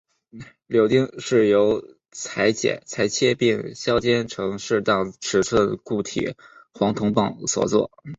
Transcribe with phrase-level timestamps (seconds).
[0.65, 6.33] 铆钉是由裁切并削尖成适当尺寸的固体
[6.73, 7.91] 黄铜棒所做。